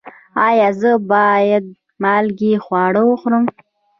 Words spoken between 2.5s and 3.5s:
خواړه وخورم؟